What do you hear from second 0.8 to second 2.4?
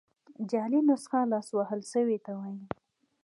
نسخه لاس وهل سوي ته